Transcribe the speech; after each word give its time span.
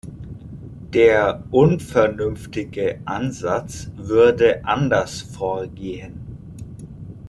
Der 0.95 1.43
unvernünftige 1.51 3.01
Ansatz 3.05 3.91
würde 3.97 4.65
anders 4.65 5.21
vorgehen. 5.21 6.25